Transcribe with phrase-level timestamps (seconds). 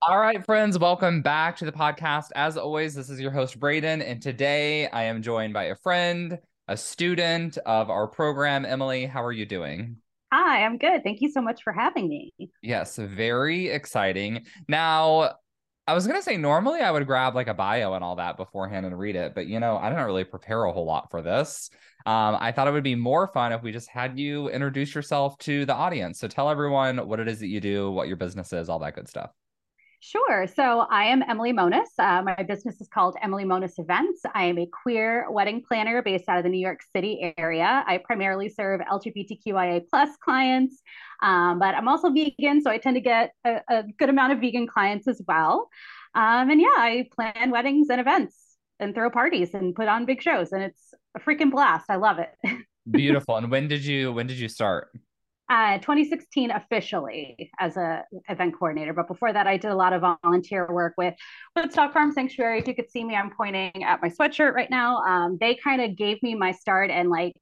[0.02, 2.32] All right, friends, welcome back to the podcast.
[2.36, 4.02] As always, this is your host, Braden.
[4.02, 8.66] And today I am joined by a friend, a student of our program.
[8.66, 9.98] Emily, how are you doing?
[10.32, 11.04] Hi, I'm good.
[11.04, 12.34] Thank you so much for having me.
[12.62, 14.46] Yes, very exciting.
[14.68, 15.36] Now,
[15.88, 18.86] I was gonna say normally I would grab like a bio and all that beforehand
[18.86, 21.72] and read it, but you know, I didn't really prepare a whole lot for this.
[22.06, 25.36] Um, I thought it would be more fun if we just had you introduce yourself
[25.40, 26.20] to the audience.
[26.20, 28.94] So tell everyone what it is that you do, what your business is, all that
[28.94, 29.32] good stuff.
[30.02, 30.48] Sure.
[30.48, 31.90] So I am Emily Monus.
[32.00, 34.22] Uh, my business is called Emily Monus Events.
[34.34, 37.84] I am a queer wedding planner based out of the New York City area.
[37.86, 40.82] I primarily serve LGBTQIA plus clients,
[41.22, 44.40] um, but I'm also vegan, so I tend to get a, a good amount of
[44.40, 45.68] vegan clients as well.
[46.16, 48.36] Um, and yeah, I plan weddings and events
[48.80, 51.90] and throw parties and put on big shows, and it's a freaking blast.
[51.90, 52.30] I love it.
[52.90, 53.36] Beautiful.
[53.36, 54.90] And when did you when did you start?
[55.50, 60.02] Uh, 2016 officially as a event coordinator but before that i did a lot of
[60.24, 61.14] volunteer work with
[61.56, 64.98] woodstock farm sanctuary if you could see me i'm pointing at my sweatshirt right now
[65.00, 67.34] um, they kind of gave me my start and like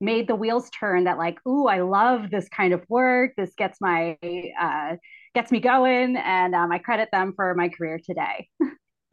[0.00, 3.80] made the wheels turn that like ooh i love this kind of work this gets
[3.80, 4.16] my
[4.60, 4.96] uh,
[5.34, 8.48] gets me going and um, i credit them for my career today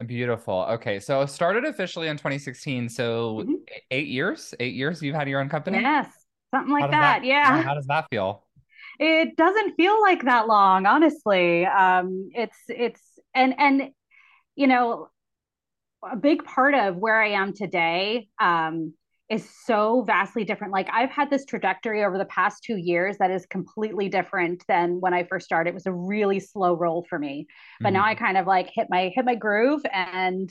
[0.06, 0.66] Beautiful.
[0.70, 2.88] Okay, so started officially in 2016.
[2.88, 3.52] So mm-hmm.
[3.90, 5.80] eight years, eight years you've had your own company.
[5.80, 6.08] Yes,
[6.54, 7.20] something like that.
[7.20, 7.24] that.
[7.24, 7.62] Yeah.
[7.62, 8.44] How does that feel?
[9.00, 11.66] It doesn't feel like that long, honestly.
[11.66, 13.00] Um, it's it's
[13.34, 13.90] and and
[14.54, 15.08] you know,
[16.08, 18.94] a big part of where I am today um,
[19.28, 20.72] is so vastly different.
[20.72, 25.00] Like I've had this trajectory over the past two years that is completely different than
[25.00, 25.70] when I first started.
[25.70, 27.48] It was a really slow roll for me,
[27.80, 27.94] but mm-hmm.
[27.94, 30.48] now I kind of like hit my hit my groove and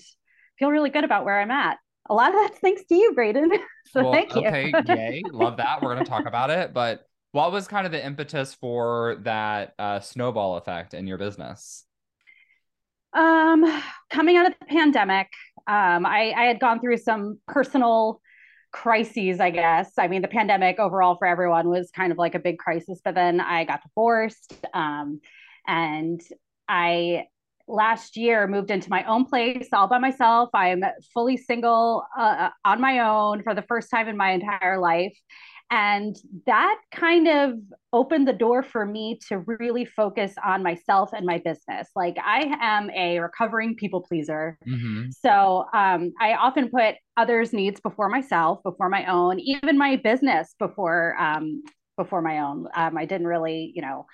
[0.59, 1.78] feel really good about where I'm at
[2.09, 3.52] a lot of that's thanks to you, Braden.
[3.91, 4.47] so well, thank you.
[4.47, 5.22] okay, yay.
[5.31, 5.81] Love that.
[5.81, 6.74] We're going to talk about it.
[6.74, 11.86] But what was kind of the impetus for that uh, snowball effect in your business?
[13.13, 15.28] Um, coming out of the pandemic,
[15.68, 18.22] um, I, I had gone through some personal
[18.72, 19.94] crises, I guess.
[19.97, 23.16] I mean, the pandemic overall for everyone was kind of like a big crisis, but
[23.16, 24.66] then I got divorced.
[24.74, 25.22] Um,
[25.68, 26.22] and
[26.68, 27.28] I
[27.68, 30.50] last year moved into my own place all by myself.
[30.53, 34.80] I'm fully single uh, uh, on my own for the first time in my entire
[34.80, 35.18] life.
[35.71, 36.15] And
[36.45, 37.54] that kind of
[37.94, 41.88] opened the door for me to really focus on myself and my business.
[41.95, 44.59] Like, I am a recovering people pleaser.
[44.68, 45.09] Mm-hmm.
[45.12, 50.54] So um, I often put others' needs before myself, before my own, even my business
[50.59, 51.16] before.
[51.19, 51.63] Um,
[51.95, 54.07] before my own um, i didn't really you know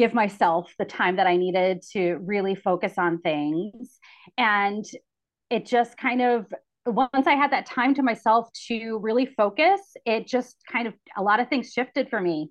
[0.00, 2.02] give myself the time that I needed to
[2.32, 3.98] really focus on things.
[4.38, 4.84] And
[5.50, 6.46] it just kind of,
[6.86, 11.22] once I had that time to myself to really focus, it just kind of, a
[11.22, 12.50] lot of things shifted for me.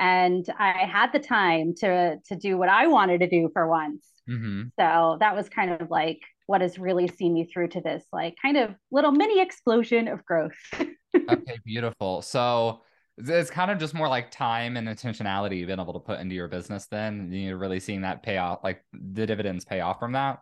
[0.00, 4.04] and I had the time to to do what I wanted to do for once.
[4.28, 4.62] Mm-hmm.
[4.78, 8.34] So that was kind of like what has really seen me through to this like
[8.42, 10.56] kind of little mini explosion of growth.
[11.14, 12.22] okay, beautiful.
[12.22, 12.80] So
[13.28, 16.34] it's kind of just more like time and intentionality you've been able to put into
[16.34, 20.12] your business then you're really seeing that pay off like the dividends pay off from
[20.12, 20.40] that?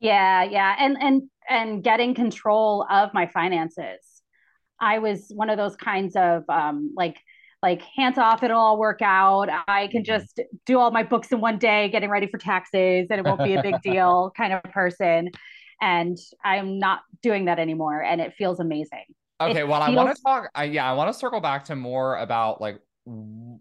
[0.00, 4.22] Yeah yeah and and and getting control of my finances.
[4.80, 7.16] I was one of those kinds of um like
[7.62, 9.48] like hands off it'll all work out.
[9.66, 10.20] I can mm-hmm.
[10.20, 13.42] just do all my books in one day getting ready for taxes and it won't
[13.42, 15.30] be a big deal kind of person.
[15.80, 19.04] And i'm not doing that anymore and it feels amazing
[19.40, 19.96] Okay, well, feels...
[19.96, 20.50] I want to talk.
[20.54, 22.80] I, yeah, I want to circle back to more about like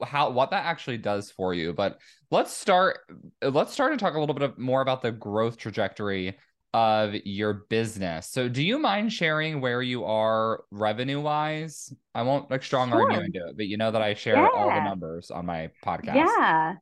[0.03, 1.73] how what that actually does for you.
[1.73, 1.99] But
[2.31, 2.99] let's start.
[3.41, 6.37] Let's start and talk a little bit of, more about the growth trajectory
[6.73, 8.27] of your business.
[8.27, 11.93] So, do you mind sharing where you are revenue wise?
[12.13, 13.03] I won't like strong sure.
[13.03, 14.49] argue into it, but you know that I share yeah.
[14.53, 16.15] all the numbers on my podcast.
[16.15, 16.73] Yeah.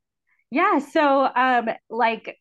[0.52, 0.80] Yeah.
[0.80, 2.38] So, um, like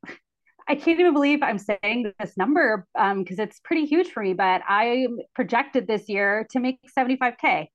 [0.66, 4.32] I can't even believe I'm saying this number because um, it's pretty huge for me,
[4.32, 7.66] but I projected this year to make 75K.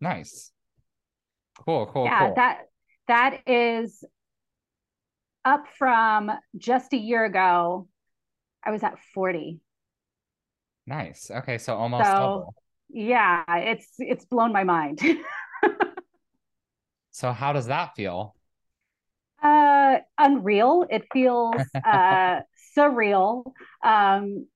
[0.00, 0.52] Nice.
[1.64, 2.34] Cool, cool, yeah, cool.
[2.36, 2.58] that
[3.08, 4.04] that is
[5.44, 7.88] up from just a year ago.
[8.64, 9.60] I was at 40.
[10.86, 11.30] Nice.
[11.30, 12.54] Okay, so almost so, double.
[12.90, 15.00] Yeah, it's it's blown my mind.
[17.10, 18.34] so how does that feel?
[19.42, 20.86] Uh, unreal.
[20.90, 22.40] It feels uh,
[22.76, 23.44] surreal.
[23.84, 24.46] Um,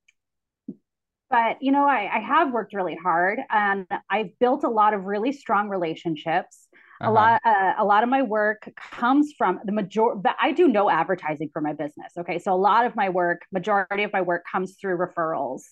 [1.31, 5.05] but you know, I, I have worked really hard, and I've built a lot of
[5.05, 6.69] really strong relationships.
[7.00, 7.11] Uh-huh.
[7.11, 10.20] A lot, uh, a lot of my work comes from the majority.
[10.23, 12.12] But I do no advertising for my business.
[12.19, 15.62] Okay, so a lot of my work, majority of my work, comes through referrals,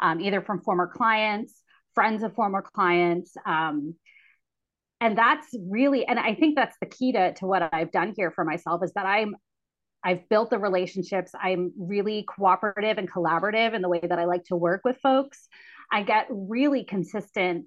[0.00, 1.62] um, either from former clients,
[1.94, 3.34] friends of former clients.
[3.44, 3.96] Um,
[5.00, 8.30] and that's really and i think that's the key to, to what i've done here
[8.30, 9.34] for myself is that i'm
[10.04, 11.32] i've built the relationships.
[11.40, 15.48] I'm really cooperative and collaborative in the way that i like to work with folks.
[15.90, 17.66] I get really consistent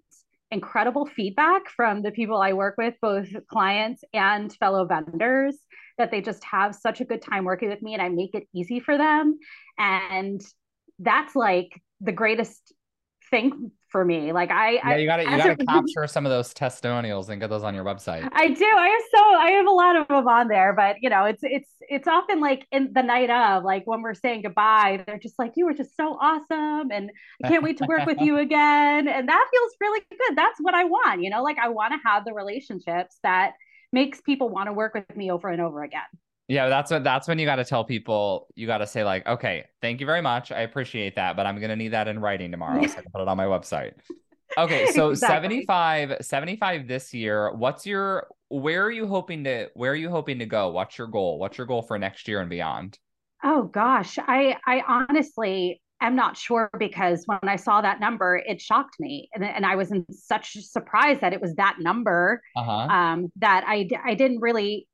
[0.52, 5.58] incredible feedback from the people i work with both clients and fellow vendors
[5.98, 8.48] that they just have such a good time working with me and i make it
[8.54, 9.38] easy for them.
[9.78, 10.42] And
[11.00, 12.74] that's like the greatest
[13.30, 14.32] thing for me.
[14.32, 17.40] Like I, yeah, you got to you got to capture some of those testimonials and
[17.40, 18.28] get those on your website.
[18.32, 18.66] I do.
[18.66, 21.42] I have so I have a lot of them on there, but you know, it's
[21.44, 25.38] it's it's often like in the night of, like when we're saying goodbye, they're just
[25.38, 27.12] like, "You were just so awesome, and
[27.44, 30.38] I can't wait to work with you again." And that feels really good.
[30.38, 31.22] That's what I want.
[31.22, 33.54] You know, like I want to have the relationships that
[33.92, 36.02] makes people want to work with me over and over again.
[36.52, 39.26] Yeah, that's what that's when you got to tell people you got to say like,
[39.26, 42.52] okay, thank you very much, I appreciate that, but I'm gonna need that in writing
[42.52, 43.94] tomorrow, so I can put it on my website.
[44.58, 45.64] Okay, so exactly.
[45.64, 47.54] 75, 75 this year.
[47.54, 50.68] What's your where are you hoping to where are you hoping to go?
[50.72, 51.40] What's your goal?
[51.40, 53.00] What's your goal for next year and beyond?
[53.46, 58.60] Oh gosh, I I honestly am not sure because when I saw that number, it
[58.60, 62.72] shocked me, and, and I was in such surprise that it was that number uh-huh.
[62.72, 64.90] um, that I I didn't really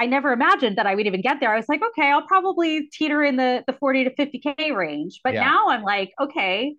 [0.00, 1.52] I never imagined that I would even get there.
[1.52, 5.20] I was like, okay, I'll probably teeter in the the 40 to 50k range.
[5.22, 5.42] But yeah.
[5.42, 6.74] now I'm like, okay,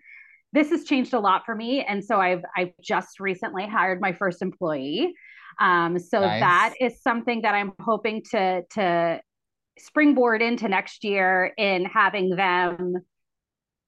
[0.54, 1.84] this has changed a lot for me.
[1.84, 5.14] And so I've I've just recently hired my first employee.
[5.60, 6.40] Um, so nice.
[6.40, 9.22] that is something that I'm hoping to to
[9.78, 12.96] springboard into next year in having them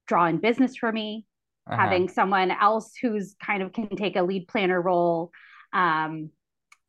[0.07, 1.25] draw in business for me,
[1.65, 1.81] uh-huh.
[1.81, 5.31] having someone else who's kind of can take a lead planner role.
[5.73, 6.29] Um,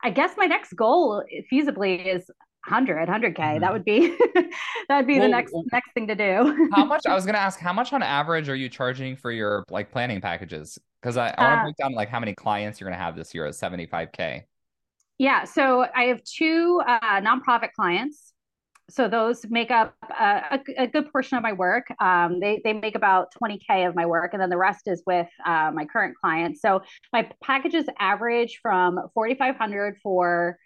[0.04, 2.30] I guess my next goal feasibly is
[2.68, 3.60] 100 100k mm-hmm.
[3.60, 4.16] that would be
[4.88, 6.68] that would be well, the next next thing to do.
[6.72, 9.32] How much i was going to ask how much on average are you charging for
[9.32, 10.78] your like planning packages?
[11.00, 13.02] Because i, I want to uh, break down like how many clients you're going to
[13.02, 14.42] have this year at 75k
[15.18, 18.33] yeah so i have two uh, nonprofit clients
[18.90, 21.86] so those make up a, a, good portion of my work.
[22.00, 25.26] Um, they they make about 20k of my work, and then the rest is with
[25.44, 26.60] uh, my current clients.
[26.60, 30.58] So my packages average from 4,500 for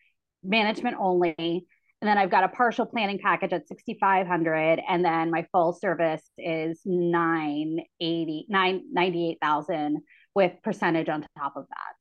[0.43, 5.47] management only, and then I've got a partial planning package at 6,500, and then my
[5.53, 10.03] full service is 980 9 98,000
[10.35, 11.95] with percentage on top of that.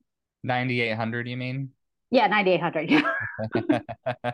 [0.44, 1.70] 9,800, you mean?
[2.10, 3.04] Yeah, 9,800.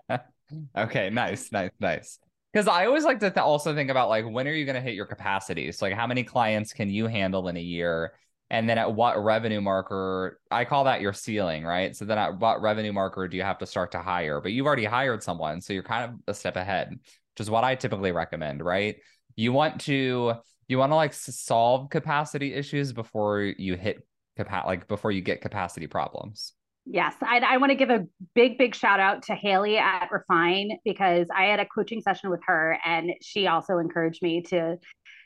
[0.78, 2.20] okay, nice, nice, nice.
[2.52, 4.82] Because I always like to th- also think about like when are you going to
[4.82, 5.82] hit your capacities?
[5.82, 8.14] Like how many clients can you handle in a year?
[8.50, 10.40] And then at what revenue marker?
[10.52, 11.96] I call that your ceiling, right?
[11.96, 14.40] So then at what revenue marker do you have to start to hire?
[14.40, 17.64] But you've already hired someone, so you're kind of a step ahead, which is what
[17.64, 18.98] I typically recommend, right?
[19.36, 20.34] You want to
[20.68, 24.06] you want to like solve capacity issues before you hit
[24.38, 26.54] capa- like before you get capacity problems.
[26.86, 30.78] Yes, I, I want to give a big, big shout out to Haley at Refine
[30.84, 34.78] because I had a coaching session with her, and she also encouraged me to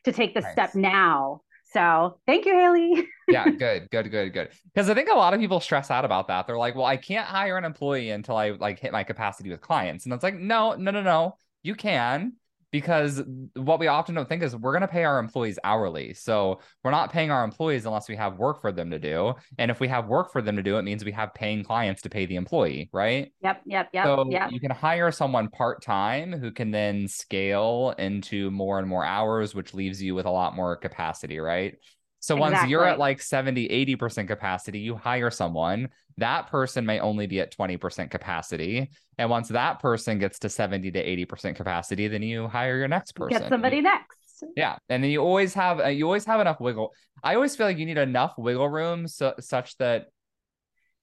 [0.04, 0.52] to take the nice.
[0.52, 1.42] step now.
[1.74, 3.08] So thank you, Haley.
[3.28, 4.50] yeah, good, good, good, good.
[4.74, 6.46] Because I think a lot of people stress out about that.
[6.46, 9.62] They're like, "Well, I can't hire an employee until I like hit my capacity with
[9.62, 12.34] clients," and it's like, no, no, no, no, you can
[12.72, 16.14] because what we often don't think is we're going to pay our employees hourly.
[16.14, 19.34] So we're not paying our employees unless we have work for them to do.
[19.58, 22.02] And if we have work for them to do, it means we have paying clients
[22.04, 23.32] to pay the employee, right?
[23.42, 24.06] Yep, yep, yep.
[24.06, 24.52] So yep.
[24.52, 29.56] you can hire someone part time who can then scale into more and more hours,
[29.56, 31.76] which leaves you with a lot more capacity, right?
[32.20, 32.72] So once exactly.
[32.72, 35.90] you're at like 70, 80% capacity, you hire someone.
[36.18, 38.90] That person may only be at 20% capacity.
[39.18, 43.14] And once that person gets to 70 to 80% capacity, then you hire your next
[43.14, 43.40] person.
[43.40, 44.44] Get somebody next.
[44.56, 44.78] Yeah.
[44.90, 46.94] And then you always have uh, you always have enough wiggle.
[47.24, 50.08] I always feel like you need enough wiggle room so, such that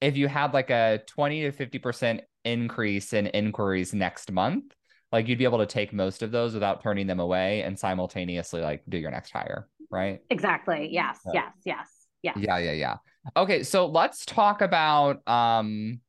[0.00, 4.74] if you had like a 20 to 50% increase in inquiries next month,
[5.14, 8.60] like you'd be able to take most of those without turning them away and simultaneously
[8.60, 10.20] like do your next hire right?
[10.30, 10.88] Exactly.
[10.90, 11.20] Yes.
[11.32, 11.32] Yeah.
[11.64, 11.86] Yes.
[12.22, 12.34] Yes.
[12.36, 12.36] Yes.
[12.38, 12.58] Yeah.
[12.58, 12.72] Yeah.
[12.72, 12.96] Yeah.
[13.36, 13.62] Okay.
[13.62, 16.00] So let's talk about um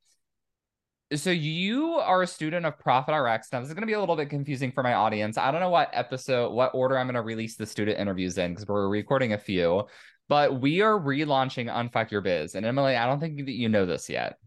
[1.13, 3.49] so you are a student of Profit RX.
[3.51, 5.37] Now this is going to be a little bit confusing for my audience.
[5.37, 8.51] I don't know what episode, what order I'm going to release the student interviews in
[8.51, 9.83] because we're recording a few,
[10.27, 12.55] but we are relaunching Unfuck Your Biz.
[12.55, 14.37] And Emily, I don't think that you know this yet.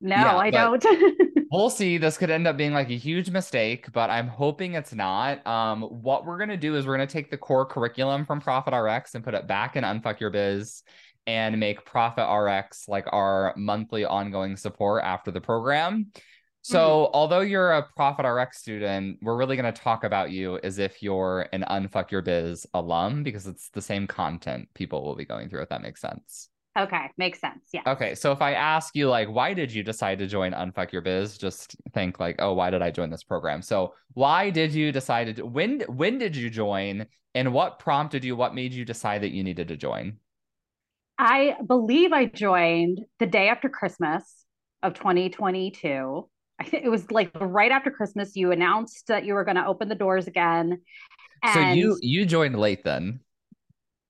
[0.00, 0.84] No, yeah, I don't.
[1.50, 1.98] we'll see.
[1.98, 5.46] This could end up being like a huge mistake, but I'm hoping it's not.
[5.46, 9.14] Um, what we're gonna do is we're gonna take the core curriculum from Profit RX
[9.14, 10.82] and put it back in Unfuck Your Biz
[11.26, 16.10] and make Profit RX like our monthly ongoing support after the program.
[16.62, 17.14] So, mm-hmm.
[17.14, 21.02] although you're a Profit RX student, we're really going to talk about you as if
[21.02, 25.48] you're an Unfuck Your Biz alum because it's the same content people will be going
[25.48, 26.48] through, if that makes sense.
[26.78, 27.60] Okay, makes sense.
[27.72, 27.82] Yeah.
[27.86, 31.02] Okay, so if I ask you like why did you decide to join Unfuck Your
[31.02, 34.92] Biz, just think like, "Oh, why did I join this program?" So, why did you
[34.92, 39.22] decide to when when did you join and what prompted you what made you decide
[39.22, 40.18] that you needed to join?
[41.18, 44.44] I believe I joined the day after Christmas
[44.82, 46.28] of 2022.
[46.60, 49.66] I think it was like right after Christmas you announced that you were going to
[49.66, 50.80] open the doors again.
[51.52, 53.20] so you you joined late then.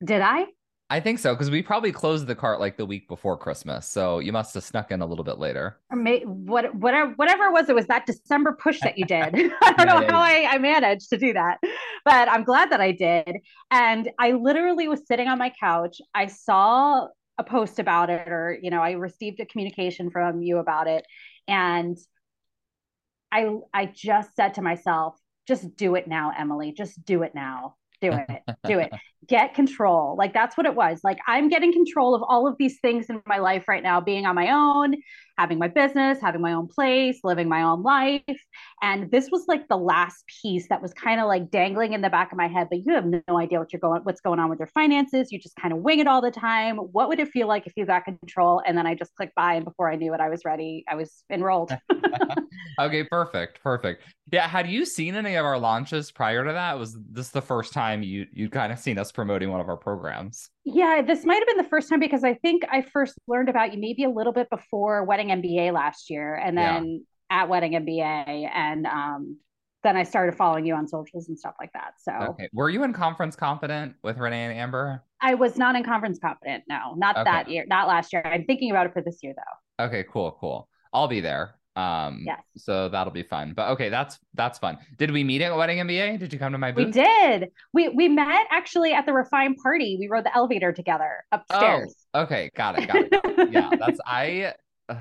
[0.05, 0.47] Did I?
[0.91, 4.21] I think so because we probably closed the cart like the week before Christmas, so
[4.21, 5.79] you must have snuck in a little bit later.
[5.91, 9.35] Or may, what, whatever, whatever it was, it was that December push that you did.
[9.63, 10.21] I don't know how.
[10.21, 11.59] I, I managed to do that,
[12.07, 13.37] but I'm glad that I did.
[13.71, 16.01] And I literally was sitting on my couch.
[16.15, 20.57] I saw a post about it, or you know, I received a communication from you
[20.57, 21.05] about it,
[21.47, 21.99] and
[23.31, 26.73] I I just said to myself, just do it now, Emily.
[26.73, 28.43] Just do it now do it.
[28.65, 28.93] Do it.
[29.27, 30.17] Get control.
[30.17, 31.01] Like that's what it was.
[31.05, 34.27] Like i'm getting control of all of these things in my life right now being
[34.27, 34.97] on my own
[35.39, 38.23] having my business having my own place living my own life.
[38.83, 42.11] And this was like the last piece that was kind of like dangling in the
[42.11, 44.51] back of my head but you have no idea what you're going what's going on
[44.51, 45.33] with your finances.
[45.33, 46.77] You just kind of wing it all the time.
[46.77, 48.61] What would it feel like if you got control?
[48.67, 50.85] And then i just clicked buy and before i knew it i was ready.
[50.89, 51.77] I was enrolled.
[52.81, 54.03] Okay perfect perfect.
[54.31, 56.79] Yeah had you seen any of our launches prior to that?
[56.79, 59.77] Was this the first time you you kind of seen us promoting one of our
[59.77, 63.49] programs yeah this might have been the first time because i think i first learned
[63.49, 67.43] about you maybe a little bit before wedding mba last year and then yeah.
[67.43, 69.39] at wedding mba and um
[69.85, 71.93] then I started following you on socials and stuff like that.
[72.01, 72.49] So, okay.
[72.53, 75.05] Were you in conference confident with Renee and Amber?
[75.21, 76.65] I was not in conference confident.
[76.69, 77.25] No, not okay.
[77.25, 78.23] that year, not last year.
[78.25, 79.85] I'm thinking about it for this year though.
[79.85, 80.69] Okay, cool, cool.
[80.93, 81.55] I'll be there.
[81.79, 82.41] Um, yes.
[82.57, 83.53] So that'll be fun.
[83.55, 84.79] But okay, that's that's fun.
[84.97, 86.19] Did we meet at Wedding MBA?
[86.19, 86.87] Did you come to my booth?
[86.87, 87.51] We did.
[87.73, 89.97] We we met actually at the Refine party.
[89.99, 91.95] We rode the elevator together upstairs.
[92.15, 93.53] Oh, okay, got it, got it.
[93.53, 94.55] yeah, that's I.
[94.89, 94.97] Uh,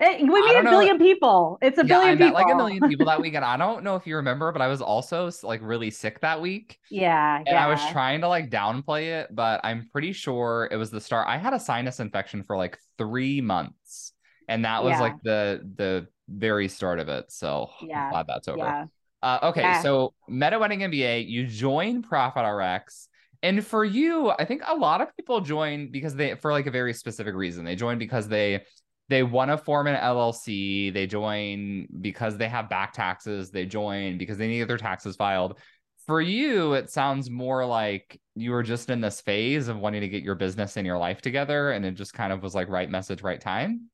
[0.00, 1.04] we meet a billion know.
[1.04, 1.58] people.
[1.62, 2.34] It's a yeah, billion I met people.
[2.34, 3.46] like a million people that weekend.
[3.46, 6.78] I don't know if you remember, but I was also like really sick that week.
[6.90, 7.38] Yeah.
[7.38, 7.64] And yeah.
[7.64, 11.28] I was trying to like downplay it, but I'm pretty sure it was the start.
[11.28, 14.09] I had a sinus infection for like three months
[14.50, 15.00] and that was yeah.
[15.00, 17.30] like the the very start of it.
[17.30, 18.06] So yeah.
[18.06, 18.58] I'm glad that's over.
[18.58, 18.86] Yeah.
[19.22, 19.82] Uh, okay, yeah.
[19.82, 23.08] so Meta Wedding MBA, you join Profit RX.
[23.42, 26.70] And for you, I think a lot of people join because they for like a
[26.70, 27.64] very specific reason.
[27.64, 28.64] They join because they
[29.08, 30.92] they want to form an LLC.
[30.92, 33.50] They join because they have back taxes.
[33.50, 35.58] They join because they need their taxes filed.
[36.06, 40.08] For you, it sounds more like you were just in this phase of wanting to
[40.08, 42.90] get your business and your life together, and it just kind of was like right
[42.90, 43.90] message, right time.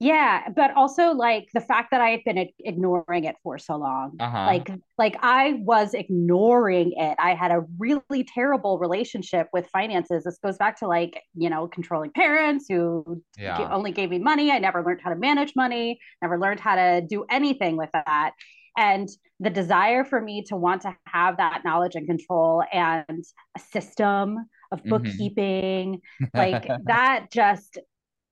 [0.00, 4.20] Yeah, but also like the fact that I had been ignoring it for so long.
[4.20, 4.38] Uh-huh.
[4.46, 7.16] Like like I was ignoring it.
[7.18, 10.22] I had a really terrible relationship with finances.
[10.24, 13.68] This goes back to like, you know, controlling parents who Yeah.
[13.72, 14.52] only gave me money.
[14.52, 18.32] I never learned how to manage money, never learned how to do anything with that.
[18.76, 19.08] And
[19.40, 23.24] the desire for me to want to have that knowledge and control and
[23.56, 24.88] a system of Mhm.
[24.88, 26.00] bookkeeping,
[26.36, 27.78] like that just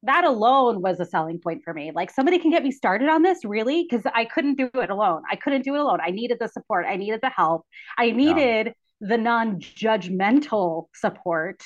[0.07, 1.93] that alone was a selling point for me.
[1.95, 5.23] Like somebody can get me started on this, really, because I couldn't do it alone.
[5.31, 5.99] I couldn't do it alone.
[6.03, 6.87] I needed the support.
[6.89, 7.67] I needed the help.
[7.99, 11.63] I needed the non-judgmental support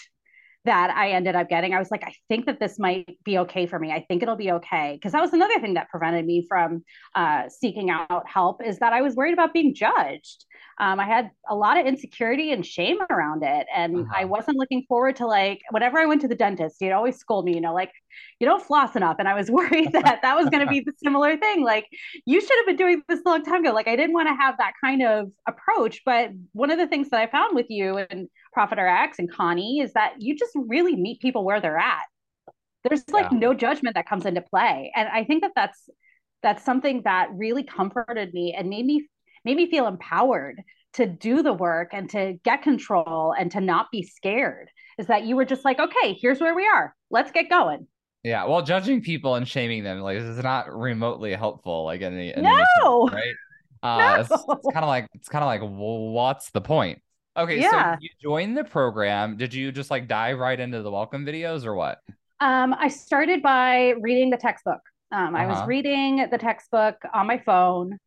[0.66, 1.72] that I ended up getting.
[1.72, 3.92] I was like, I think that this might be okay for me.
[3.92, 4.92] I think it'll be okay.
[4.92, 8.92] Because that was another thing that prevented me from uh, seeking out help is that
[8.92, 10.44] I was worried about being judged.
[10.78, 13.66] Um, I had a lot of insecurity and shame around it.
[13.74, 14.14] And Uh-huh.
[14.14, 17.46] I wasn't looking forward to like, whenever I went to the dentist, he'd always scold
[17.46, 17.92] me, you know, like,
[18.38, 19.16] you don't floss enough.
[19.18, 21.62] And I was worried that that was going to be the similar thing.
[21.62, 21.86] Like,
[22.26, 23.72] you should have been doing this a long time ago.
[23.72, 26.02] Like, I didn't want to have that kind of approach.
[26.04, 29.80] But one of the things that I found with you and Profit RX and Connie
[29.80, 32.04] is that you just really meet people where they're at.
[32.84, 33.38] There's like Yeah.
[33.38, 34.92] no judgment that comes into play.
[34.96, 35.88] And I think that that's
[36.42, 39.08] that's something that really comforted me and made me
[39.44, 40.62] made me feel empowered
[40.94, 45.24] to do the work and to get control and to not be scared is that
[45.24, 47.86] you were just like okay here's where we are let's get going
[48.22, 51.84] Yeah, well, judging people and shaming them like this is not remotely helpful.
[51.84, 52.66] Like in the in any No!
[52.66, 53.34] sense, right?
[53.82, 54.62] Uh, it's, No!
[54.72, 57.00] kind of like it's kind of like well, what's the point?
[57.36, 57.62] Okay, Yeah.
[57.62, 59.36] so you joined the program.
[59.38, 62.00] Did you just like dive right into the welcome videos or what?
[62.40, 64.80] um, i started by reading the textbook
[65.12, 65.66] um, i was Uh-huh.
[65.66, 67.98] reading the textbook on my phone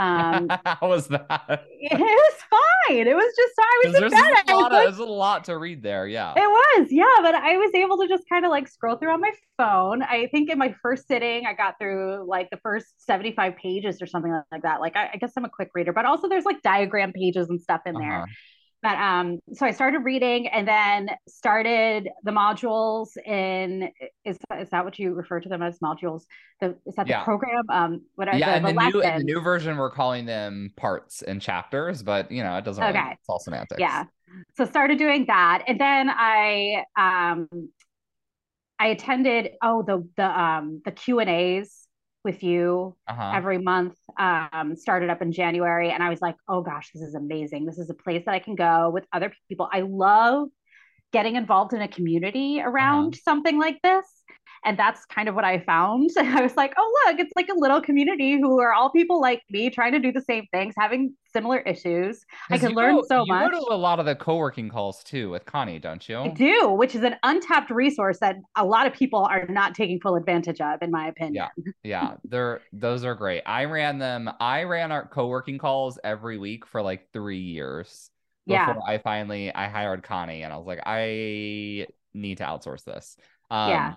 [0.00, 1.66] um, How was that?
[1.78, 4.96] it was fine it was just i was in There's bed a lot was of
[4.96, 6.06] there's a lot to read there.
[6.06, 6.32] Yeah.
[6.36, 9.20] It was, yeah, but I was able to just kind of like scroll through on
[9.20, 10.02] my phone.
[10.02, 14.06] I think in my first sitting, I got through like the first 75 pages or
[14.06, 14.80] something like that.
[14.80, 17.60] Like, I, I guess I'm a quick reader, but also there's like diagram pages and
[17.60, 18.26] stuff in there.
[18.82, 23.90] But um, so I started reading and then started the modules in
[24.24, 26.22] is is that what you refer to them as modules?
[26.60, 27.20] The is that Yeah.
[27.20, 27.64] the program?
[27.70, 30.24] Um, what are Yeah, the, and the the new in the new version we're calling
[30.24, 32.82] them parts and chapters, but you know it doesn't.
[32.82, 33.12] Really, Okay.
[33.12, 33.78] it's all semantics.
[33.78, 34.04] yeah
[34.56, 37.48] so started doing that and then i um
[38.78, 41.79] i attended oh the the um the q and a's
[42.24, 43.32] with you Uh-huh.
[43.34, 47.14] every month um started up in january and i was like oh gosh this is
[47.14, 47.64] amazing.
[47.64, 49.68] This is a place that i can go with other people.
[49.72, 50.48] I love
[51.12, 54.06] getting involved in a community around something like this
[54.64, 57.58] and that's kind of what i found i was like oh look it's like a
[57.58, 61.14] little community who are all people like me trying to do the same things having
[61.32, 63.44] similar issues I could learn go- so you much.
[63.44, 66.18] You go to a lot of the co-working calls too with Connie, don't you?
[66.18, 70.00] I do, which is an untapped resource that a lot of people are not taking
[70.00, 71.46] full advantage of, in my opinion.
[71.84, 73.42] Yeah, they're those are great.
[73.46, 74.30] I ran them.
[74.40, 78.10] I ran our co-working calls every week for like three years
[78.46, 78.92] before Yeah.
[78.92, 83.16] I finally I hired Connie, and I was like, I need to outsource this.
[83.50, 83.94] Um, Yeah.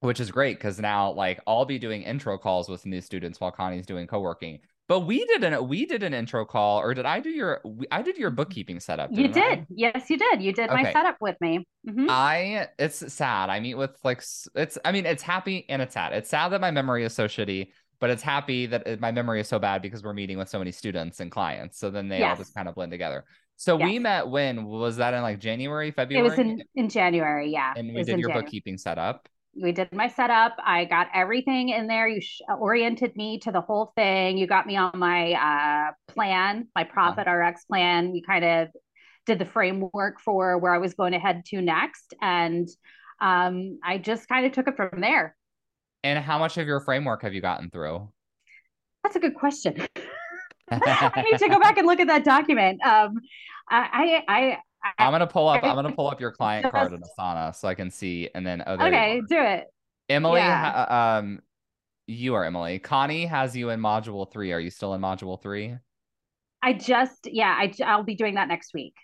[0.00, 3.50] Which is great because now like I'll be doing intro calls with new students while
[3.50, 4.60] Connie's doing co-working.
[4.88, 7.60] But we did an we did an intro call, or did I do your?
[7.90, 9.10] I did your bookkeeping setup.
[9.12, 9.66] You didn't I?
[9.68, 10.40] Yes, you did.
[10.40, 11.66] You did my setup with me.
[11.88, 12.06] Mhm.
[12.08, 13.50] I it's sad.
[13.50, 14.22] I meet with like
[14.54, 16.12] it's I mean it's happy and it's sad.
[16.12, 19.40] It's sad that my memory is so shitty, but it's happy that it- my memory
[19.40, 21.80] is so bad because we're meeting with so many students and clients.
[21.80, 23.24] So then they all just kind of blend together.
[23.56, 26.24] So we met when was that in like January, February?
[26.24, 27.50] It was in, in January.
[27.50, 27.72] Yeah.
[27.76, 28.42] and we did your January.
[28.42, 29.28] bookkeeping setup.
[29.60, 30.56] We did my setup.
[30.64, 32.08] I got everything in there.
[32.08, 34.38] You sh- oriented me to the whole thing.
[34.38, 38.12] You got me on my uh, plan, my Profit RX plan.
[38.12, 38.68] We kind of
[39.24, 42.14] did the framework for where I was going to head to next.
[42.20, 42.68] And
[43.20, 45.36] um, I just kind of took it from there.
[46.04, 48.08] And how much of your framework have you gotten through?
[49.02, 49.76] That's a good question.
[50.70, 52.84] I need to go back and look at that document.
[52.84, 53.20] Um,
[53.68, 54.58] I, I, I,
[54.98, 55.62] I'm gonna pull up.
[55.64, 58.28] I'm gonna pull up your client card in Asana so I can see.
[58.34, 59.64] And then oh, okay, do it.
[60.08, 60.72] Emily, Yeah.
[60.86, 61.40] ha- um,
[62.06, 62.78] you are Emily.
[62.78, 64.52] Connie has you in module three.
[64.52, 65.76] Are you still in module three?
[66.62, 68.94] I just, yeah, I, I'll be doing that next week.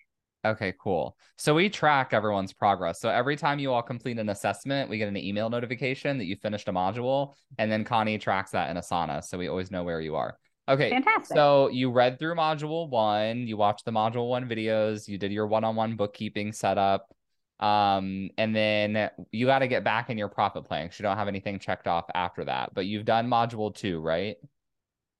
[0.45, 1.17] Okay, cool.
[1.37, 3.01] So we track everyone's progress.
[3.01, 6.35] So every time you all complete an assessment, we get an email notification that you
[6.35, 9.23] finished a module, and then Connie tracks that in Asana.
[9.23, 10.37] So we always know where you are.
[10.69, 10.91] Okay.
[10.91, 11.37] Fantastic.
[11.37, 15.47] So you read through module one, you watched the module one videos, you did your
[15.47, 17.13] one-on-one bookkeeping setup.
[17.61, 21.17] Um, and then you got to get back in your profit plan 'cause you don't
[21.17, 22.75] have anything checked off after that.
[22.75, 24.37] But you've done module two, right?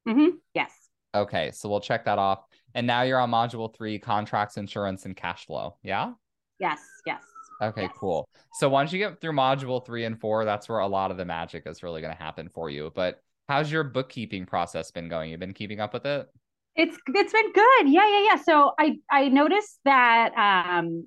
[0.07, 0.89] hmm Yes.
[1.15, 2.45] Okay, so we'll check that off.
[2.75, 5.77] And now you're on module three, contracts, insurance, and cash flow.
[5.83, 6.15] Yeah?
[6.59, 6.81] Yes.
[7.07, 7.23] Yes.
[7.61, 7.93] Okay, Yes.
[7.99, 8.29] cool.
[8.55, 11.25] So once you get through module three and four, that's where a lot of the
[11.25, 12.91] magic is really going to happen for you.
[12.95, 15.31] But how's your bookkeeping process been going?
[15.31, 16.29] You've been keeping up with it?
[16.75, 17.89] It's it's been good.
[17.89, 18.37] Yeah, yeah, yeah.
[18.37, 21.07] So I I noticed that um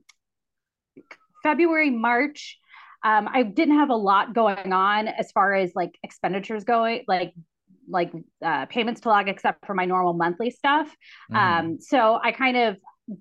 [1.43, 2.57] February, March,
[3.03, 7.33] um, I didn't have a lot going on as far as like expenditures going, like
[7.87, 8.11] like
[8.43, 10.95] uh, payments to log, except for my normal monthly stuff.
[11.31, 11.35] Mhm.
[11.37, 12.77] Um, so I kind of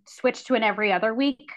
[0.08, 1.50] switched to an every other week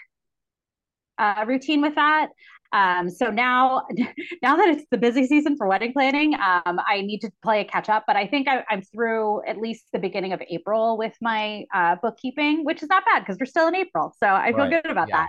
[1.18, 2.28] uh, routine with that.
[2.72, 3.82] Um, so now,
[4.42, 7.64] now that it's the busy season for wedding planning, um, I need to play a
[7.64, 8.04] catch up.
[8.06, 11.96] But I think I, I'm through at least the beginning of April with my uh,
[12.02, 14.14] bookkeeping, which is not bad because we're still in April.
[14.22, 14.70] So I feel Right.
[14.70, 15.14] good about Yeah.
[15.14, 15.28] that.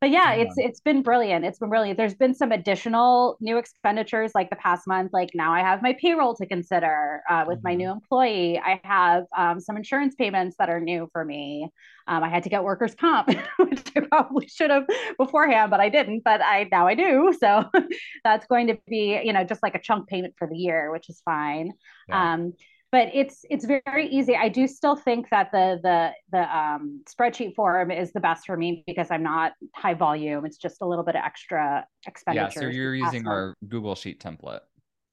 [0.00, 0.42] But yeah, Yeah.
[0.42, 1.44] it's it's been brilliant.
[1.44, 1.96] It's been brilliant.
[1.98, 5.12] There's been some additional new expenditures like the past month.
[5.12, 7.76] Like now I have my payroll to consider uh, with my Mhm.
[7.76, 8.60] new employee.
[8.60, 11.68] I have um, some insurance payments that are new for me.
[12.06, 14.86] Um, I had to get workers' comp, which I probably should have
[15.18, 16.22] beforehand, but I didn't.
[16.24, 17.34] But I now I do.
[17.38, 17.64] So
[18.24, 21.08] that's going to be you know just like a chunk payment for the year, which
[21.08, 21.72] is fine.
[22.06, 22.28] Yeah.
[22.34, 22.52] Um,
[22.90, 24.34] but it's it's very easy.
[24.34, 28.56] I do still think that the the the um, spreadsheet form is the best for
[28.56, 30.46] me because I'm not high volume.
[30.46, 32.60] It's just a little bit of extra expenditure.
[32.60, 32.68] Yeah.
[32.68, 34.60] So you're using our Google Sheet template.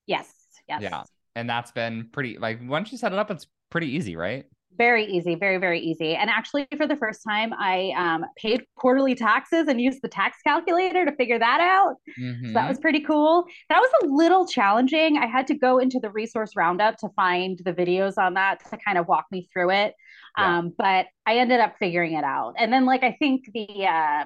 [0.08, 0.32] yes,
[0.70, 1.04] yes, Yeah.
[1.38, 4.46] And that's been pretty, like, once you set it up, it's pretty easy, right?
[4.78, 6.16] Very easy, very very easy.
[6.16, 10.38] And actually, for the first time, I um, paid quarterly taxes and used the tax
[10.44, 11.96] calculator to figure that out.
[12.20, 12.48] Mhm.
[12.48, 13.46] So that was pretty cool.
[13.70, 15.18] That was a little challenging.
[15.18, 18.78] I had to go into the resource roundup to find the videos on that to
[18.78, 19.94] kind of walk me through it.
[20.38, 20.58] Yeah.
[20.58, 22.56] Um, but I ended up figuring it out.
[22.58, 24.26] And then, like, I think the, uh,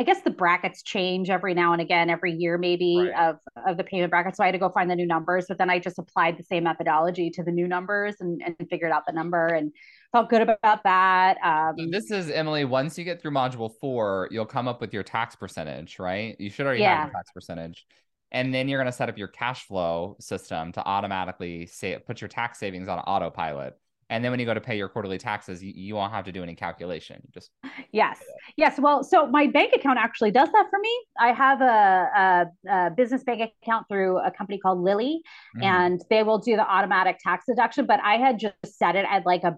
[0.00, 3.28] I guess the brackets change every now and again, every year maybe Right.
[3.28, 3.36] of
[3.66, 4.34] of the payment bracket.
[4.34, 6.42] So I had to go find the new numbers, but then I just applied the
[6.42, 9.72] same methodology to the new numbers and, and figured out the number and
[10.12, 11.36] felt good about that.
[11.44, 12.64] Um, So this is Emily.
[12.64, 16.34] Once you get through module four, you'll come up with your tax percentage, right?
[16.40, 17.02] You should already have Yeah.
[17.02, 17.86] your tax percentage.
[18.32, 22.22] And then you're going to set up your cash flow system to automatically say put
[22.22, 23.76] your tax savings on autopilot.
[24.10, 26.32] And then when you go to pay your quarterly taxes, you, you won't have to
[26.32, 27.22] do any calculation.
[27.24, 27.50] You just
[27.92, 28.18] Yes.
[28.56, 28.78] Yes.
[28.78, 31.04] Well, so my bank account actually does that for me.
[31.18, 35.22] I have a, a, a business bank account through a company called Lili,
[35.56, 35.64] Mhm.
[35.64, 37.86] and they will do the automatic tax deduction.
[37.86, 39.56] But I had just set it at like a,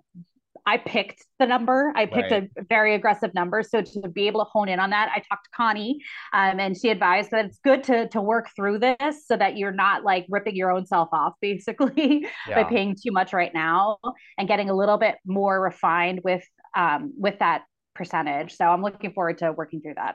[0.64, 1.92] I picked the number.
[1.96, 2.48] I picked Right.
[2.56, 3.62] a very aggressive number.
[3.62, 6.00] So to be able to hone in on that, I talked to Connie,
[6.32, 9.72] um, and she advised that it's good to to work through this so that you're
[9.72, 13.98] not like ripping your own self off, basically by paying too much right now
[14.38, 16.44] and getting a little bit more refined with
[16.76, 18.54] um, with that percentage.
[18.56, 20.14] So I'm looking forward to working through that.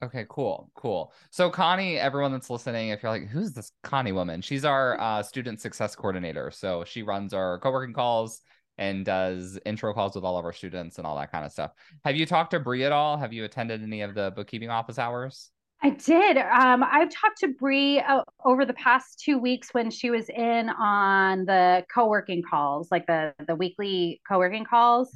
[0.00, 1.12] Okay, cool, cool.
[1.30, 4.40] So Connie, everyone that's listening, if you're like, who's this Connie woman?
[4.42, 6.52] She's our uh, student success coordinator.
[6.52, 8.40] So she runs our co-working calls
[8.78, 11.72] and does intro calls with all of our students and all that kind of stuff.
[12.04, 13.16] Have you talked to Bree at all?
[13.16, 15.50] Have you attended any of the bookkeeping office hours?
[15.80, 16.36] I did.
[16.38, 20.70] Um, I've talked to Bree uh, over the past two weeks when she was in
[20.70, 25.08] on the co-working calls, like the the weekly co-working calls.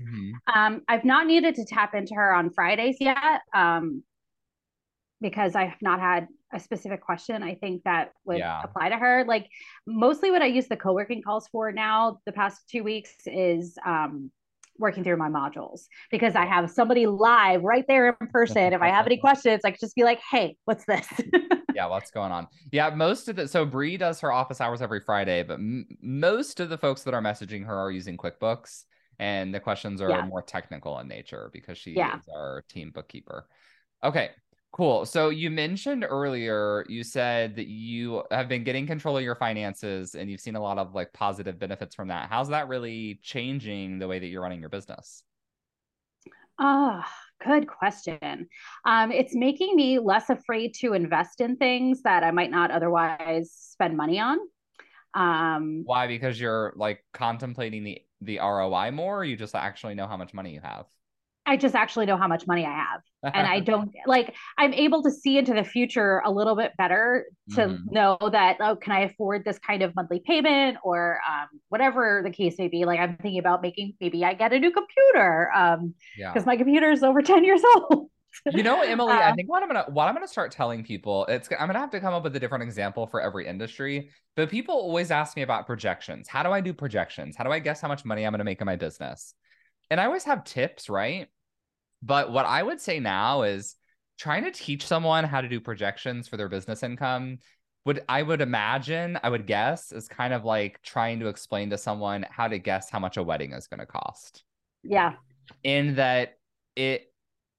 [0.55, 4.05] Um, I've not needed to tap into her on Fridays yet um,
[5.21, 7.43] because I have not had a specific question.
[7.43, 8.63] I think that would Yeah.
[8.63, 9.25] apply to her.
[9.27, 9.49] Like
[9.87, 14.31] mostly what I use the co-working calls for now, the past two weeks, is um,
[14.79, 18.73] working through my modules because I have somebody live right there in person.
[18.73, 21.07] If I have any questions, I can just be like, "Hey, what's this?"
[21.75, 22.49] yeah, what's going on?
[22.71, 26.61] Yeah, most of the so Bree does her office hours every Friday, but m- most
[26.61, 28.85] of the folks that are messaging her are using QuickBooks,
[29.19, 30.23] and the questions are Yeah.
[30.27, 32.17] more technical in nature because she Yeah.
[32.17, 33.47] is our team bookkeeper.
[34.05, 34.31] Okay,
[34.73, 35.07] cool.
[35.07, 40.15] So you mentioned earlier, you said that you have been getting control of your finances,
[40.15, 42.29] and you've seen a lot of like positive benefits from that.
[42.31, 45.23] How's that really changing the way that you're running your business?
[46.59, 47.11] Ah,
[47.45, 48.49] good question.
[48.85, 53.51] Um, it's making me less afraid to invest in things that I might not otherwise
[53.53, 54.39] spend money on.
[55.15, 56.07] Um, Why?
[56.07, 60.33] Because you're like contemplating the the ROI more, or you just actually know how much
[60.33, 60.87] money you have.
[61.45, 63.01] I just actually know how much money I have.
[63.35, 67.27] and I don't like I'm able to see into the future a little bit better
[67.55, 67.93] to Mhm.
[67.93, 72.31] know that oh can I afford this kind of monthly payment or um, whatever the
[72.31, 75.95] case may be like I'm thinking about making maybe I get a new computer um
[76.17, 76.33] yeah.
[76.33, 78.09] because my computer is over 10 years old
[78.51, 81.27] You know, Emily, I Uh, think what I'm gonna what I'm gonna start telling people,
[81.27, 84.11] it's I'm gonna have to come up with a different example for every industry.
[84.37, 86.29] But people always ask me about projections.
[86.29, 87.37] How do I do projections?
[87.37, 89.35] How do I guess how much money I'm gonna make in my business?
[89.93, 91.29] And I always have tips, right?
[92.03, 93.77] But what I would say now is
[94.19, 97.41] trying to teach someone how to do projections for their business income
[97.85, 101.77] would I would imagine, I would guess, is kind of like trying to explain to
[101.77, 104.45] someone how to guess how much a wedding is gonna cost
[104.83, 105.13] yeah
[105.63, 106.39] in that
[106.75, 107.13] it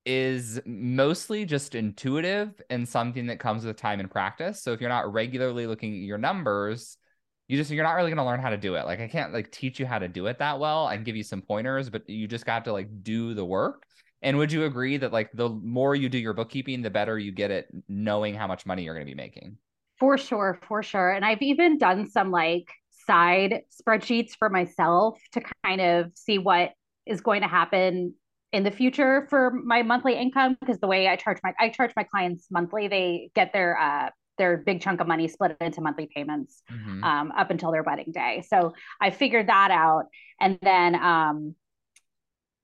[0.04, 4.60] is mostly just intuitive and something that comes with time and practice.
[4.64, 6.98] So if you're not regularly looking at your numbers,
[7.48, 8.86] you just you're not really going to learn how to do it.
[8.86, 10.88] Like I can't like teach you how to do it that well.
[10.88, 13.84] and give you some pointers, but you just got to like do the work.
[14.22, 17.32] And would you agree that like the more you do your bookkeeping, the better you
[17.32, 19.58] get at knowing how much money you're going to be making?
[20.00, 21.12] For sure, for sure.
[21.12, 22.70] And I've even done some like
[23.06, 26.72] side spreadsheets for myself to kind of see what
[27.06, 28.14] is going to happen
[28.54, 31.92] in the future for my monthly income because the way I charge my I charge
[31.96, 36.10] my clients monthly, they get their uh their big chunk of money split into monthly
[36.14, 37.04] payments mm-hmm.
[37.04, 38.44] um, up until their wedding day.
[38.48, 40.06] So I figured that out,
[40.40, 41.56] and then um,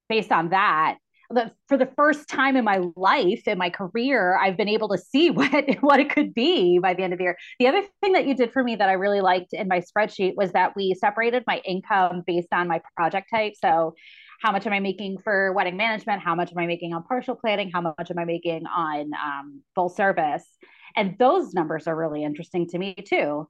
[0.08, 0.98] based on that,
[1.30, 4.98] the, for the first time in my life in my career i've been able to
[4.98, 5.52] see what
[5.82, 7.38] what it could be by the end of the year.
[7.60, 10.34] The other thing that you did for me that i really liked in my spreadsheet
[10.36, 13.54] was that we separated my income based on my project type.
[13.64, 13.94] So
[14.42, 16.22] how much am i making for wedding management?
[16.22, 17.70] How much am i making on partial planning?
[17.72, 20.46] How much am i making on um, full service
[20.95, 23.47] and those numbers are really interesting to me too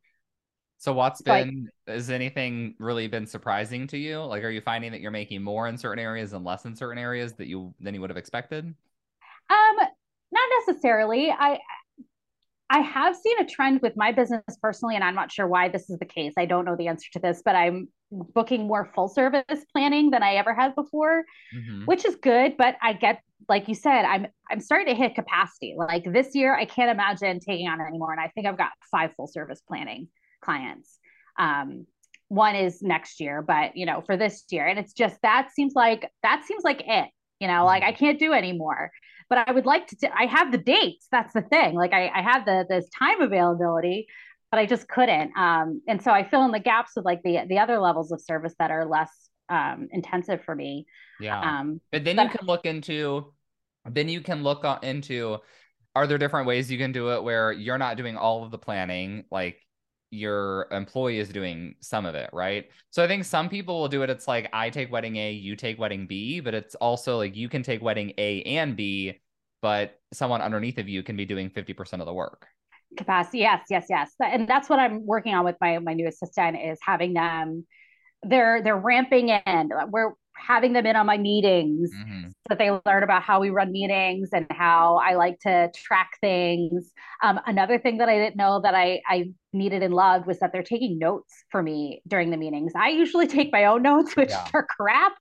[0.81, 4.23] so what's been like, has anything really been surprising to you?
[4.23, 6.97] Like are you finding that you're making more in certain areas and less in certain
[6.97, 8.63] areas that you than you would have expected?
[8.63, 9.75] Um
[10.31, 11.31] not necessarily.
[11.31, 11.59] I
[12.69, 15.89] I have seen a trend with my business personally, and I'm not sure why this
[15.89, 16.33] is the case.
[16.37, 20.21] I don't know the answer to this, but I'm booking more full service planning than
[20.21, 21.23] I ever had before,
[21.55, 21.85] mm-hmm.
[21.85, 22.57] which is good.
[22.57, 25.75] But I get, like you said, I'm I'm starting to hit capacity.
[25.77, 29.11] Like this year, I can't imagine taking on anymore, and I think I've got five
[29.15, 30.07] full service planning
[30.41, 30.97] clients.
[31.37, 31.85] Um,
[32.29, 35.73] one is next year, but you know, for this year, and it's just that seems
[35.75, 37.09] like that seems like it.
[37.39, 37.99] You know, like I mm-hmm.
[37.99, 38.91] can't do anymore.
[39.29, 39.95] But I would like to.
[39.95, 41.07] T- I have the dates.
[41.11, 41.75] That's the thing.
[41.75, 44.07] Like I, I have the this time availability,
[44.51, 45.37] but I just couldn't.
[45.37, 48.21] Um, and so I fill in the gaps with like the the other levels of
[48.21, 49.11] service that are less
[49.49, 50.85] um, intensive for me.
[51.19, 51.39] Yeah.
[51.39, 53.33] Um, but then but, you can look into.
[53.93, 55.37] Then you can look into.
[55.95, 58.59] Are there different ways you can do it where you're not doing all of the
[58.59, 59.57] planning, like
[60.11, 62.69] your employee is doing some of it, right?
[62.89, 64.09] So I think some people will do it.
[64.09, 67.49] It's like I take wedding A, you take wedding B, but it's also like you
[67.49, 69.19] can take wedding A and B,
[69.61, 72.47] but someone underneath of you can be doing 50% of the work.
[72.97, 73.39] Capacity.
[73.39, 74.11] Yes, yes, yes.
[74.19, 77.67] And that's what I'm working on with my my new assistant is having them
[78.23, 79.69] they're they're ramping in.
[79.89, 82.27] We're having them in on my meetings mm-hmm.
[82.27, 86.11] so that they learn about how we run meetings and how I like to track
[86.21, 86.91] things.
[87.21, 90.51] Um, another thing that I didn't know that I, I needed and loved was that
[90.53, 92.71] they're taking notes for me during the meetings.
[92.75, 94.47] I usually take my own notes, which yeah.
[94.53, 95.13] are crap,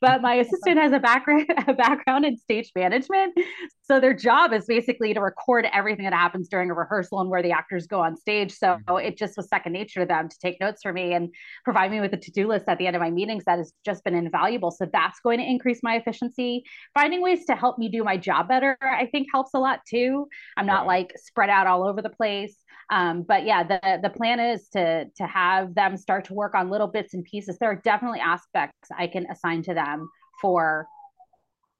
[0.00, 3.34] but my assistant has a background a background in stage management.
[3.82, 7.42] So their job is basically to record everything that happens during a rehearsal and where
[7.42, 8.52] the actors go on stage.
[8.52, 9.06] So mm-hmm.
[9.06, 11.28] it just was second nature to them to take notes for me and
[11.64, 14.02] provide me with a to-do list at the end of my meetings that has just
[14.04, 14.70] been invaluable.
[14.70, 16.64] So that's going to increase my efficiency.
[16.94, 20.28] Finding ways to help me do my job better, I think helps a lot too.
[20.56, 21.08] I'm not right.
[21.08, 22.56] like spread out all over the place.
[22.90, 26.70] Um, but yeah, the the plan is to to have them start to work on
[26.70, 27.58] little bits and pieces.
[27.58, 30.08] There are definitely aspects I can assign to them
[30.40, 30.86] for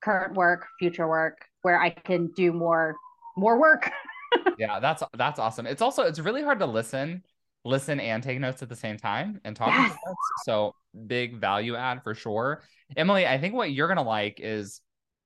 [0.03, 2.97] current work, future work, where I can do more
[3.37, 3.90] more work.
[4.59, 5.67] yeah, that's that's awesome.
[5.67, 7.23] It's also it's really hard to listen,
[7.64, 9.69] listen and take notes at the same time and talk.
[9.69, 9.97] Yes.
[10.45, 10.75] So
[11.07, 12.62] big value add for sure.
[12.97, 14.81] Emily, I think what you're gonna like is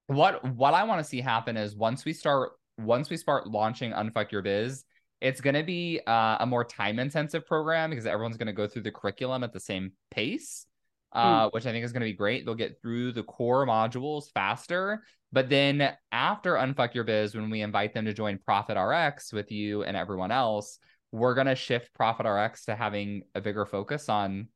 [0.07, 3.93] what what I want to see happen is once we start once we start launching
[3.93, 4.85] Unfuck Your Biz,
[5.21, 8.67] it's going to be uh, a more time intensive program because everyone's going to go
[8.67, 10.67] through the curriculum at the same pace,
[11.13, 11.53] uh, mm.
[11.53, 12.45] which I think is going to be great.
[12.45, 15.03] They'll get through the core modules faster.
[15.33, 19.51] But then after Unfuck Your Biz, when we invite them to join Profit RX with
[19.51, 20.79] you and everyone else,
[21.13, 24.49] we're going to shift Profit RX to having a bigger focus on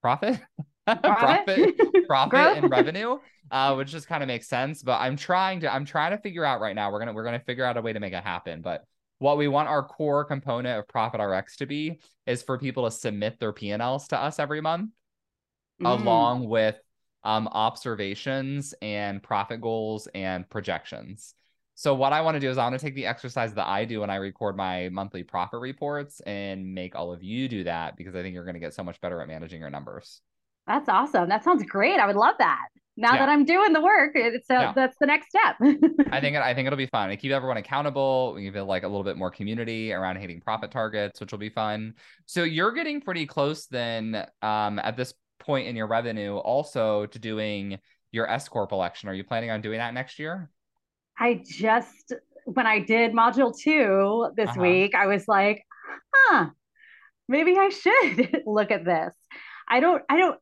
[0.00, 0.40] profit.
[0.86, 3.18] profit, profit, and revenue,
[3.52, 4.82] uh, which just kind of makes sense.
[4.82, 6.90] But I'm trying to, I'm trying to figure out right now.
[6.90, 8.62] We're gonna, we're gonna figure out a way to make it happen.
[8.62, 8.84] But
[9.22, 12.90] what we want our core component of Profit RX to be is for people to
[12.90, 14.90] submit their P&Ls to us every month,
[15.80, 15.86] mm.
[15.86, 16.76] along with
[17.22, 21.34] um, observations and profit goals and projections.
[21.76, 23.84] So what I want to do is I want to take the exercise that I
[23.84, 27.96] do when I record my monthly profit reports and make all of you do that
[27.96, 30.20] because I think you're going to get so much better at managing your numbers.
[30.66, 31.28] That's awesome.
[31.28, 32.00] That sounds great.
[32.00, 33.20] I would love that now yeah.
[33.20, 34.72] that I'm doing the work, it's a, yeah.
[34.74, 35.56] that's the next step.
[36.10, 37.08] I think I think it'll be fun.
[37.08, 38.34] We keep everyone accountable.
[38.34, 41.38] We give it like a little bit more community around hitting profit targets, which will
[41.38, 41.94] be fun.
[42.26, 47.18] So you're getting pretty close then um, at this point in your revenue also to
[47.18, 47.78] doing
[48.12, 49.08] your S corp election.
[49.08, 50.50] Are you planning on doing that next year?
[51.18, 52.12] I just
[52.44, 54.60] when I did module two this uh-huh.
[54.60, 55.64] week, I was like,
[56.14, 56.50] huh,
[57.28, 59.14] maybe I should look at this.
[59.68, 60.38] I don't I don't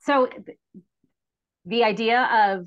[0.00, 0.28] so
[1.64, 2.66] the idea of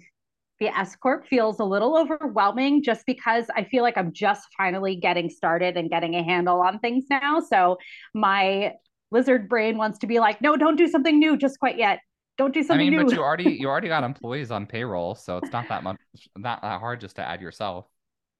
[0.60, 4.96] the S Corp feels a little overwhelming just because I feel like I'm just finally
[4.96, 7.42] getting started and getting a handle on things now.
[7.42, 7.78] So
[8.14, 8.74] my
[9.12, 12.00] lizard brain wants to be like, no, don't do something new just quite yet.
[12.38, 13.06] Don't do something I mean, new.
[13.06, 15.98] but you already you already got employees on payroll, so it's not that much
[16.38, 17.88] not that hard just to add yourself.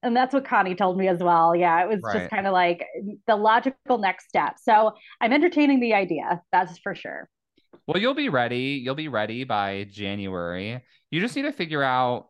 [0.04, 1.56] And that's what Connie told me as well.
[1.56, 2.20] Yeah, it was right.
[2.20, 2.86] just kind of like
[3.26, 4.56] the logical next step.
[4.62, 6.42] So I'm entertaining the idea.
[6.52, 7.28] That's for sure.
[7.88, 8.82] Well, you'll be ready.
[8.84, 10.82] You'll be ready by January.
[11.12, 12.30] You just need to figure out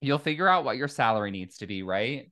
[0.00, 2.30] you'll figure out what your salary needs to be, right?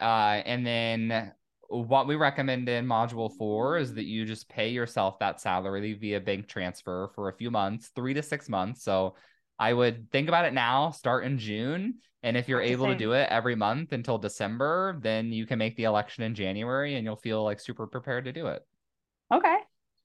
[0.00, 1.32] Uh, and then
[1.68, 6.20] what we recommend in module four is that you just pay yourself that salary via
[6.20, 8.82] bank transfer for a few months, three to six months.
[8.82, 9.16] So
[9.58, 11.96] I would think about it now, start in June.
[12.22, 15.76] And if you're able to do it every month until December, then you can make
[15.76, 18.62] the election in January and you'll feel like super prepared to do it.
[19.32, 19.56] Okay.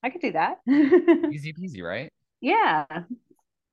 [0.04, 0.58] I could do that.
[0.68, 2.12] Easy peasy, right?
[2.42, 2.86] Yeah.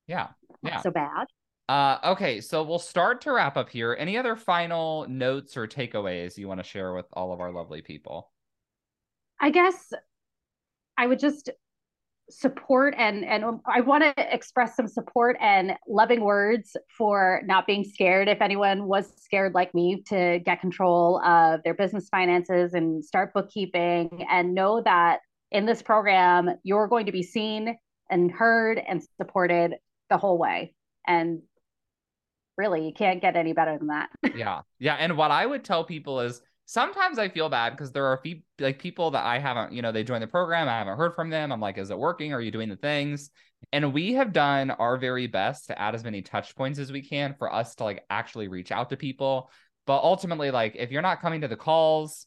[0.06, 0.28] Yeah.
[0.62, 0.74] Yeah.
[0.74, 1.26] Not so bad.
[1.68, 3.96] Uh, okay, so we'll start to wrap up here.
[3.98, 7.80] Any other final notes or takeaways you want to share with all of our lovely
[7.80, 8.30] people?
[9.40, 9.92] I guess
[10.96, 11.50] I would just
[12.28, 17.84] support and and I want to express some support and loving words for not being
[17.84, 23.04] scared if anyone was scared like me to get control of their business finances and
[23.04, 27.76] start bookkeeping and know that in this program, you're going to be seen
[28.10, 29.76] and heard and supported
[30.08, 30.74] the whole way.
[31.06, 31.42] And
[32.56, 34.10] really, you can't get any better than that.
[34.34, 34.62] yeah.
[34.78, 34.94] Yeah.
[34.94, 38.40] And what I would tell people is sometimes I feel bad because there are few
[38.58, 40.68] like people that I haven't, you know, they join the program.
[40.68, 41.50] I haven't heard from them.
[41.50, 42.32] I'm like, is it working?
[42.32, 43.30] Are you doing the things?
[43.72, 47.02] And we have done our very best to add as many touch points as we
[47.02, 49.50] can for us to like actually reach out to people.
[49.86, 52.26] But ultimately, like if you're not coming to the calls,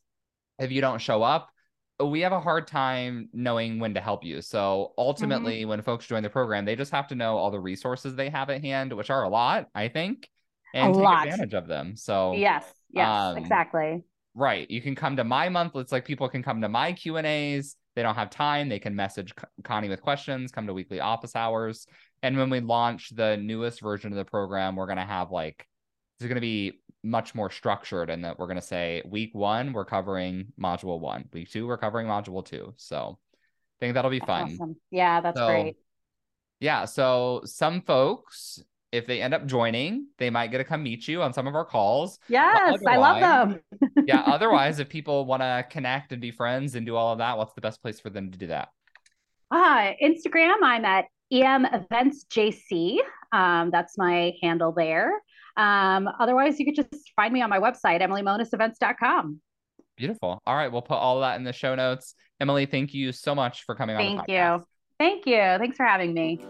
[0.59, 1.52] if you don't show up,
[1.99, 4.41] we have a hard time knowing when to help you.
[4.41, 5.69] So ultimately, mm-hmm.
[5.69, 8.49] when folks join the program, they just have to know all the resources they have
[8.49, 10.27] at hand, which are a lot, I think,
[10.73, 11.27] and a take lot.
[11.27, 11.95] advantage of them.
[11.95, 14.03] So yes, yes, um, exactly.
[14.35, 14.69] Right.
[14.69, 15.75] You can come to my month.
[15.75, 17.75] It's like people can come to my Q and A's.
[17.95, 18.69] They don't have time.
[18.69, 19.31] They can message
[19.63, 20.51] Connie with questions.
[20.51, 21.85] Come to weekly office hours.
[22.23, 25.67] And when we launch the newest version of the program, we're gonna have like
[26.23, 29.73] it's going to be much more structured and that we're going to say week one
[29.73, 32.73] we're covering module one week two we're covering module two.
[32.77, 34.53] So i think that'll be fun.
[34.53, 34.75] awesome.
[34.89, 35.75] yeah that's so, great.
[36.61, 38.63] yeah so some folks
[38.93, 41.55] if they end up joining they might get to come meet you on some of
[41.55, 42.19] our calls.
[42.29, 43.59] Yes i love them.
[44.07, 47.37] yeah otherwise if people want to connect and be friends and do all of that
[47.37, 48.69] what's the best place for them to do that?
[49.51, 52.99] Uh instagram i'm at em events jc
[53.33, 55.11] um, that's my handle there
[55.57, 59.39] um, otherwise, you could just find me on my website, emilymonusevents.com.
[59.95, 60.41] Beautiful.
[60.45, 60.71] All right.
[60.71, 62.15] We'll put all that in the show notes.
[62.39, 64.25] Emily, thank you so much for coming thank on.
[64.25, 64.65] Thank you.
[64.99, 65.35] Thank you.
[65.35, 66.43] Thanks for having me.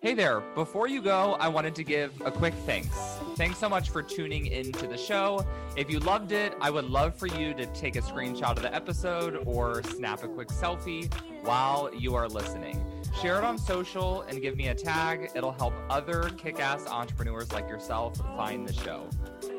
[0.00, 0.40] Hey there.
[0.54, 2.96] Before you go, I wanted to give a quick thanks.
[3.36, 5.44] Thanks so much for tuning into the show.
[5.76, 8.72] If you loved it, I would love for you to take a screenshot of the
[8.72, 12.84] episode or snap a quick selfie while you are listening.
[13.20, 15.30] Share it on social and give me a tag.
[15.34, 19.08] It'll help other kick ass entrepreneurs like yourself find the show.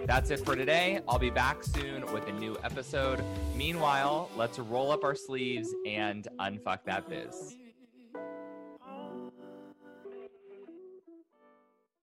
[0.05, 1.01] That's it for today.
[1.07, 3.23] I'll be back soon with a new episode.
[3.55, 7.57] Meanwhile, let's roll up our sleeves and unfuck that biz.